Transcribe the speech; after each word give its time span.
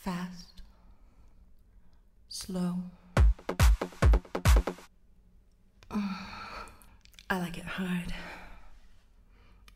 fast, 0.00 0.62
slow. 2.30 2.76
I 5.90 7.38
like 7.38 7.58
it 7.58 7.64
hard 7.64 8.14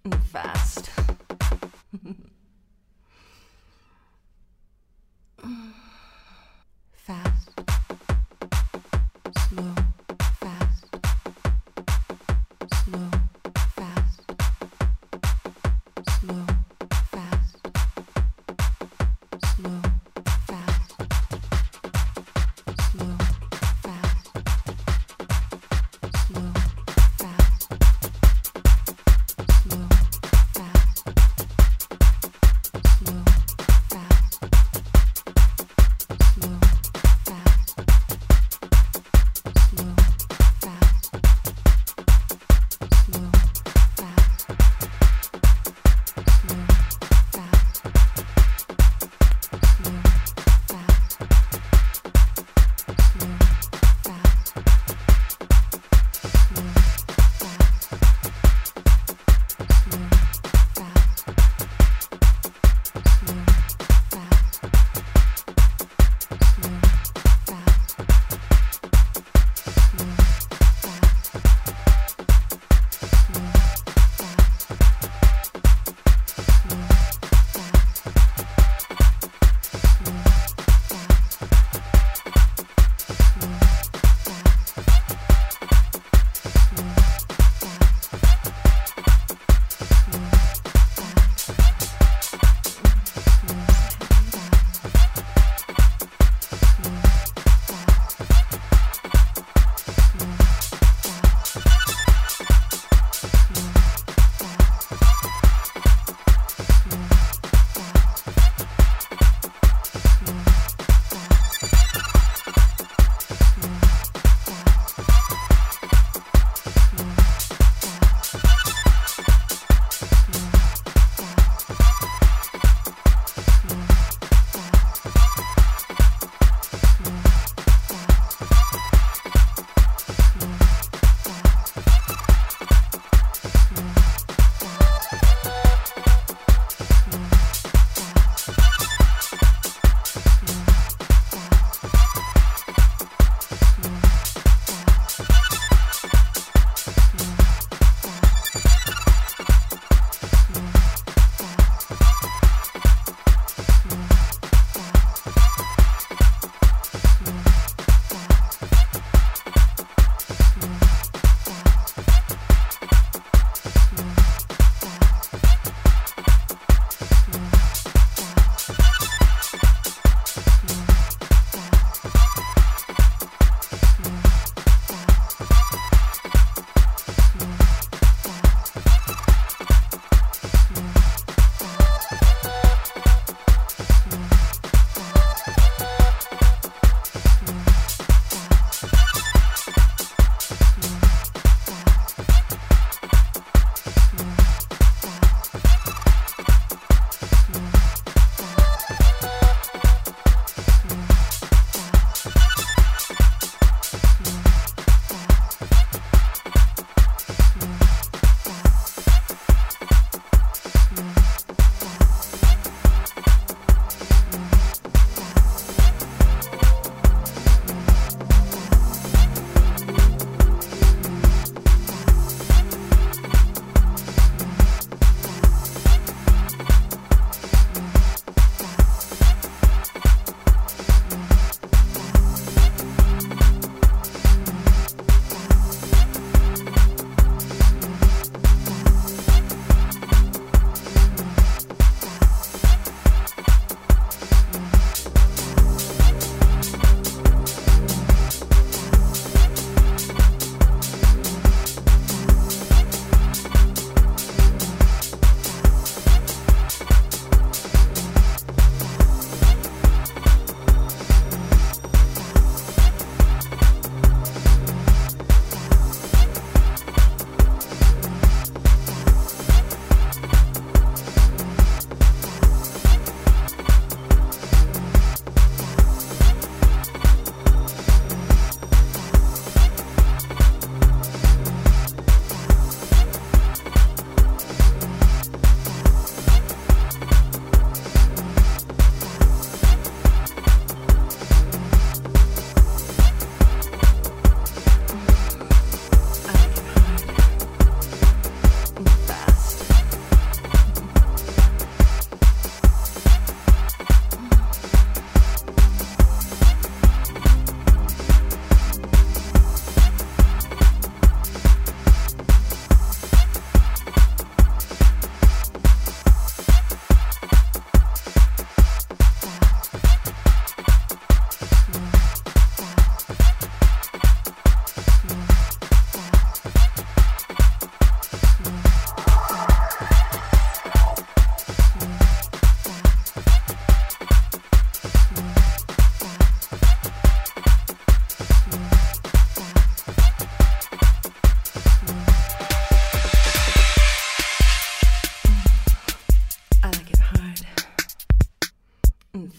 and 0.05 0.25
fast. 0.25 0.89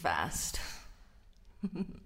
fast. 0.05 0.59